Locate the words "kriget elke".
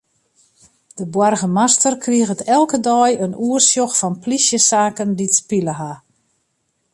2.05-2.79